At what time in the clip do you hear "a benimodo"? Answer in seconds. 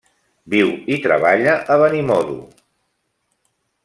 1.75-2.39